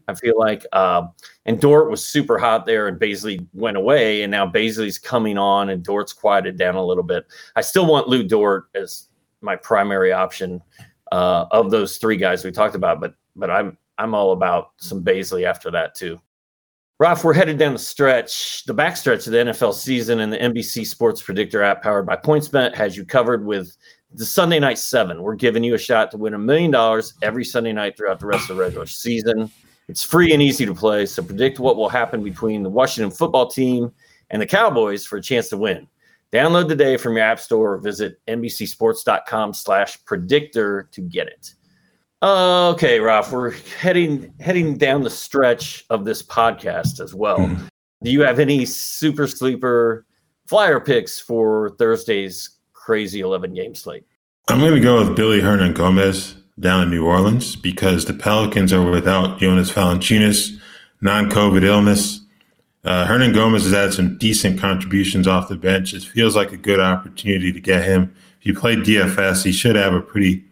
[0.07, 1.07] I feel like, uh,
[1.45, 5.69] and Dort was super hot there, and Bazley went away, and now Bazley's coming on,
[5.69, 7.25] and Dort's quieted down a little bit.
[7.55, 9.09] I still want Lu Dort as
[9.41, 10.61] my primary option
[11.11, 15.03] uh, of those three guys we talked about, but but I'm I'm all about some
[15.03, 16.19] Bazley after that too.
[16.99, 20.85] Ralph, we're headed down the stretch, the backstretch of the NFL season, and the NBC
[20.85, 23.77] Sports Predictor app powered by PointsBet has you covered with
[24.13, 25.21] the Sunday Night Seven.
[25.21, 28.25] We're giving you a shot to win a million dollars every Sunday night throughout the
[28.25, 29.51] rest of the regular season.
[29.87, 33.47] It's free and easy to play, so predict what will happen between the Washington football
[33.47, 33.91] team
[34.29, 35.87] and the Cowboys for a chance to win.
[36.33, 41.53] Download today from your app store or visit NBCSports.com slash predictor to get it.
[42.21, 47.37] Okay, Ralph, we're heading heading down the stretch of this podcast as well.
[47.37, 47.67] Mm-hmm.
[48.03, 50.05] Do you have any super sleeper
[50.47, 54.05] flyer picks for Thursday's crazy 11 game slate?
[54.49, 58.89] I'm going to go with Billy Hernangomez down in New Orleans because the Pelicans are
[58.89, 60.57] without Jonas Valanciunas,
[61.01, 62.21] non-COVID illness.
[62.83, 65.93] Uh, Hernangomez has had some decent contributions off the bench.
[65.93, 68.13] It feels like a good opportunity to get him.
[68.39, 70.43] If you play DFS, he should have a pretty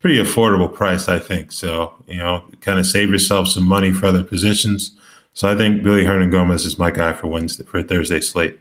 [0.00, 1.50] pretty affordable price, I think.
[1.50, 4.96] So, you know, kind of save yourself some money for other positions.
[5.32, 8.58] So I think Billy Hernangomez is my guy for Wednesday for Thursday slate.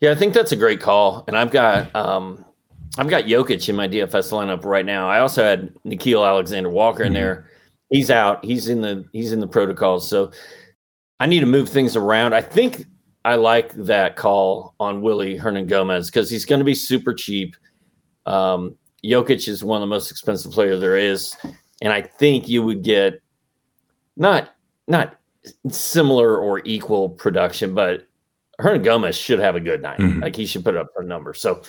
[0.00, 1.24] Yeah, I think that's a great call.
[1.26, 2.44] And I've got um
[2.98, 5.08] I've got Jokic in my DFS lineup right now.
[5.08, 7.48] I also had Nickeil Alexander Walker in there.
[7.88, 8.44] He's out.
[8.44, 10.08] He's in the he's in the protocols.
[10.08, 10.30] So
[11.20, 12.34] I need to move things around.
[12.34, 12.86] I think
[13.24, 17.56] I like that call on Willy Hernangomez because he's going to be super cheap.
[18.26, 21.34] Um, Jokic is one of the most expensive players there is,
[21.80, 23.20] and I think you would get
[24.16, 24.54] not
[24.86, 25.16] not
[25.70, 28.06] similar or equal production, but
[28.58, 29.98] Hernan Gomez should have a good night.
[29.98, 30.22] Mhm.
[30.22, 31.34] Like he should put up a number.
[31.34, 31.62] So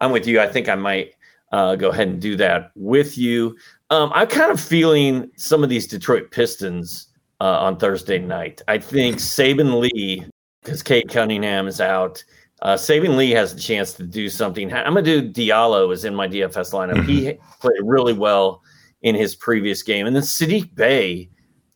[0.00, 0.40] I'm with you.
[0.40, 1.14] I think I might
[1.52, 3.56] uh, go ahead and do that with you.
[3.90, 7.08] Um, I'm kind of feeling some of these Detroit Pistons
[7.40, 8.62] uh, on Thursday night.
[8.68, 10.24] I think Saben Lee,
[10.62, 12.22] because Cade Cunningham is out.
[12.62, 14.72] Uh, Saben Lee has a chance to do something.
[14.72, 17.04] I'm gonna do Diallo is in my DFS lineup.
[17.06, 18.62] He played really well
[19.02, 21.30] in his previous game, and then Sadiq Bey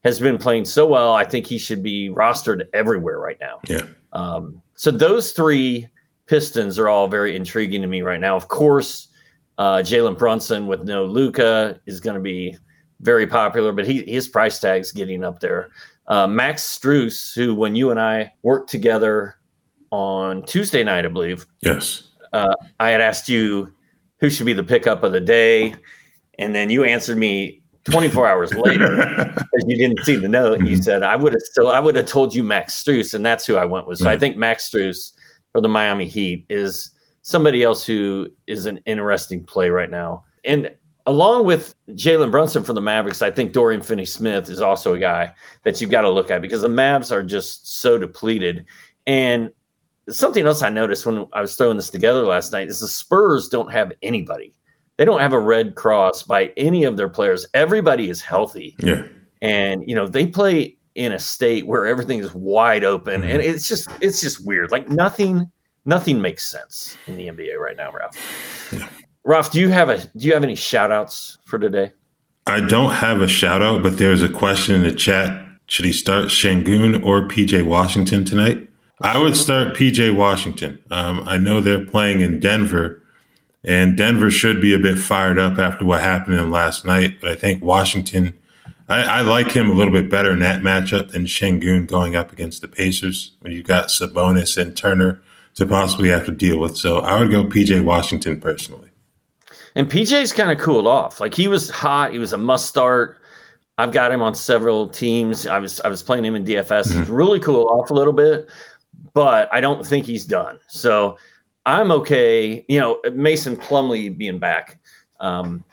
[0.04, 1.14] has been playing so well.
[1.14, 3.60] I think he should be rostered everywhere right now.
[3.66, 3.86] Yeah.
[4.12, 5.88] Um, so those three
[6.26, 8.36] Pistons are all very intriguing to me right now.
[8.36, 9.08] Of course,
[9.58, 12.56] uh, Jalen Brunson with no Luka is going to be
[13.00, 15.70] very popular, but he his price tag's getting up there.
[16.06, 19.36] Uh, Max Strus, who when you and I worked together
[19.90, 22.04] on Tuesday night, I believe, Yes.
[22.32, 23.72] uh, I had asked you
[24.20, 25.74] who should be the pickup of the day,
[26.38, 28.96] and then you answered me 24 hours later
[29.36, 30.60] because you didn't see the note.
[30.62, 33.44] You said I would have still I would have told you Max Strus, and that's
[33.44, 33.98] who I went with.
[33.98, 34.20] So I Mhm.
[34.20, 35.12] think Max Strus
[35.54, 36.90] for the Miami Heat is
[37.22, 40.24] somebody else who is an interesting play right now.
[40.44, 40.74] And
[41.06, 44.98] along with Jalen Brunson for the Mavericks, I think Dorian Finney Smith is also a
[44.98, 48.66] guy that you've got to look at because the Mavs are just so depleted.
[49.06, 49.50] And
[50.08, 53.48] something else I noticed when I was throwing this together last night is the Spurs
[53.48, 54.56] don't have anybody.
[54.96, 57.46] They don't have a red cross by any of their players.
[57.54, 58.74] Everybody is healthy.
[58.80, 59.04] Yeah.
[59.40, 63.44] And you know, they play in a state where everything is wide open and Mhm.
[63.44, 64.70] it's just it's just weird.
[64.70, 65.50] Like nothing
[65.84, 68.16] nothing makes sense in the NBA right now, Ralph.
[68.72, 68.88] Yeah.
[69.24, 71.92] Ralph, do you have a do you have any shout outs for today?
[72.46, 75.40] I don't have a shout out, but there's a question in the chat.
[75.66, 78.68] Should he start Sengun or PJ Washington tonight?
[79.00, 80.78] I would start PJ Washington.
[80.90, 83.02] Um, I know they're playing in Denver,
[83.64, 87.16] and Denver should be a bit fired up after what happened in last night.
[87.20, 88.34] But I think Washington,
[88.88, 92.32] I, I like him a little bit better in that matchup than Sengun going up
[92.32, 95.22] against the Pacers when you've got Sabonis and Turner
[95.54, 96.76] to possibly have to deal with.
[96.76, 98.90] So I would go PJ Washington personally.
[99.74, 101.20] And PJ's kind of cooled off.
[101.20, 102.12] Like he was hot.
[102.12, 103.18] He was a must start.
[103.78, 105.46] I've got him on several teams.
[105.46, 106.96] I was I was playing him in DFS.
[106.96, 108.48] He's really cooled off a little bit,
[109.14, 110.60] but I don't think he's done.
[110.68, 111.18] So
[111.66, 112.64] I'm okay.
[112.68, 114.78] You know, Mason Plumlee being back
[115.18, 115.64] um,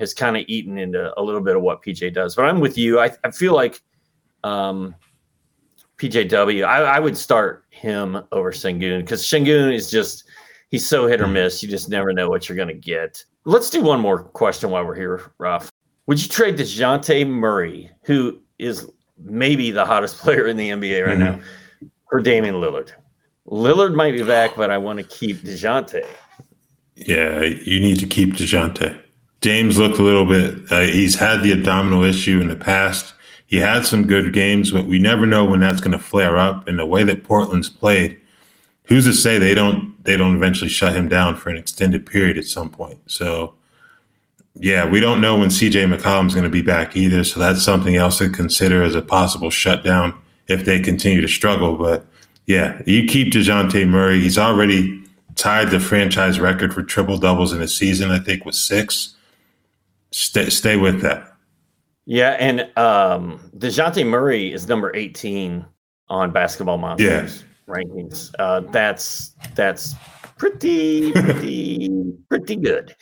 [0.00, 2.34] has kind of eaten into a little bit of what PJ does.
[2.34, 2.98] But I'm with you.
[2.98, 3.80] I, I feel like
[4.42, 4.94] um,
[5.98, 6.64] PJW.
[6.64, 10.24] I, I would start him over Sengun because Sengun is just
[10.70, 11.62] he's so hit or miss.
[11.62, 13.22] You just never know what you're going to get.
[13.44, 15.70] Let's do one more question while we're here, Ralph.
[16.06, 18.90] Would you trade DeJounte Murray, who is
[19.22, 21.38] maybe the hottest player in the NBA right now,
[22.08, 22.90] for Damian Lillard?
[23.46, 26.06] Lillard might be back, but I want to keep DeJounte.
[26.94, 29.00] Yeah, you need to keep DeJounte.
[29.40, 30.70] James looked a little bit.
[30.70, 33.14] Uh, he's had the abdominal issue in the past.
[33.46, 36.68] He had some good games, but we never know when that's going to flare up.
[36.68, 38.20] And the way that Portland's played,
[38.84, 42.38] who's to say they don't they don't eventually shut him down for an extended period
[42.38, 42.98] at some point?
[43.06, 43.54] So,
[44.54, 47.24] yeah, we don't know when CJ McCollum's going to be back either.
[47.24, 50.14] So that's something else to consider as a possible shutdown
[50.46, 51.76] if they continue to struggle.
[51.76, 52.06] But
[52.46, 54.20] yeah, you keep Dejounte Murray.
[54.20, 55.02] He's already
[55.34, 58.10] tied the franchise record for triple doubles in a season.
[58.10, 59.16] I think with six.
[60.12, 61.32] Stay stay with that.
[62.06, 65.64] Yeah, and um DeJounte Murray is number 18
[66.08, 67.74] on basketball monsters yeah.
[67.74, 68.32] rankings.
[68.38, 69.94] Uh that's that's
[70.36, 72.94] pretty pretty pretty good.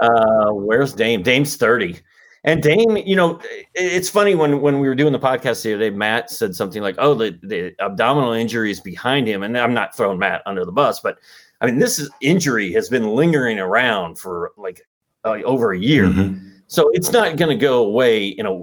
[0.00, 1.22] Uh where's Dame?
[1.22, 2.00] Dame's 30.
[2.42, 3.38] And Dame, you know,
[3.74, 6.82] it's funny when when we were doing the podcast the other day, Matt said something
[6.82, 10.64] like, "Oh, the, the abdominal injury is behind him," and I'm not throwing Matt under
[10.64, 11.18] the bus, but
[11.60, 14.80] I mean, this is, injury has been lingering around for like
[15.24, 16.06] uh, over a year.
[16.06, 16.49] Mm-hmm.
[16.70, 18.62] So it's not going to go away in a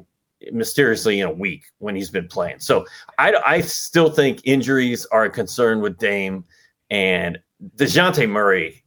[0.53, 2.60] mysteriously in a week when he's been playing.
[2.60, 2.86] So
[3.20, 6.45] I, I still think injuries are a concern with Dame
[6.89, 7.38] and
[7.76, 8.82] Dejounte Murray.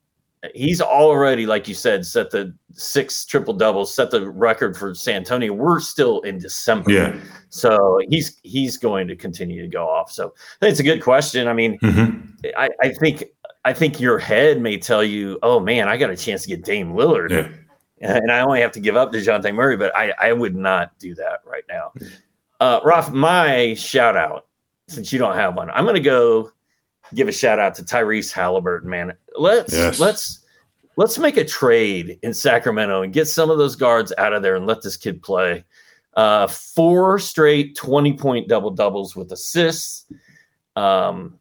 [0.55, 5.17] He's already, like you said, set the six triple doubles, set the record for San
[5.17, 5.53] Antonio.
[5.53, 7.21] We're still in December, yeah.
[7.51, 10.11] So he's he's going to continue to go off.
[10.11, 11.47] So it's a good question.
[11.47, 12.27] I mean, mm-hmm.
[12.57, 13.25] I, I think
[13.67, 16.65] I think your head may tell you, "Oh man, I got a chance to get
[16.65, 17.49] Dame Lillard." Yeah
[18.21, 21.15] and I only have to give up Dejounte Murray, but I, I would not do
[21.17, 21.93] that right now.
[22.59, 24.47] Uh, Ralph, my shout out,
[24.89, 26.51] since you don't have one, I'm going to go
[27.15, 28.85] give a shout out to Tyrese Haliburton.
[28.85, 29.99] Man, let's yes.
[29.99, 30.41] let's
[30.97, 34.57] let's make a trade in Sacramento and get some of those guards out of there
[34.57, 35.65] and let this kid play.
[36.15, 40.07] Uh, four straight 20 point double doubles with assists.
[40.77, 41.39] Um,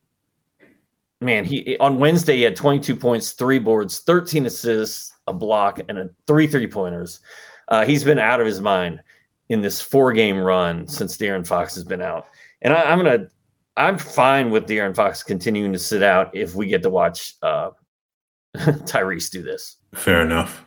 [1.22, 5.97] man, he on Wednesday he had 22 points, three boards, 13 assists a block, and
[5.97, 7.20] a three three pointers.
[7.67, 9.01] Uh, he's been out of his mind
[9.49, 12.28] in this four game run since De'Aaron Fox has been out,
[12.61, 13.28] and I, am gonna
[13.78, 17.72] I'm fine with De'Aaron Fox continuing to sit out if we get to watch uh,
[18.57, 19.78] Tyrese do this.
[19.93, 20.65] Fair enough.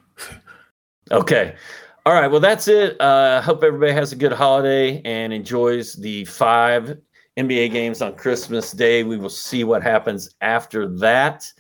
[1.10, 1.56] okay.
[2.04, 2.26] All right.
[2.26, 3.00] Well, that's it.
[3.00, 6.98] Uh, hope everybody has a good holiday and enjoys the five
[7.36, 9.04] NBA games on Christmas Day.
[9.04, 11.50] We will see what happens after that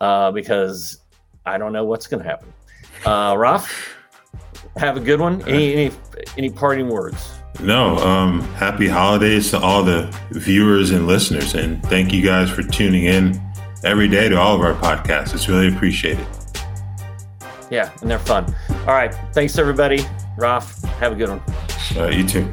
[0.00, 1.00] uh, because
[1.46, 2.52] I don't know what's going to happen.
[3.04, 3.96] Uh, Ralph,
[4.76, 5.42] have a good one.
[5.48, 5.94] Any, any,
[6.36, 7.30] any parting words?
[7.60, 7.96] No.
[7.98, 13.04] Um, happy holidays to all the viewers and listeners, and thank you guys for tuning
[13.04, 13.40] in
[13.84, 15.34] every day to all of our podcasts.
[15.34, 16.26] It's really appreciated.
[17.70, 18.54] Yeah, and they're fun.
[18.80, 19.14] All right.
[19.32, 20.00] Thanks, everybody.
[20.36, 21.42] Ralph, have a good one.
[21.96, 22.52] Right, you too.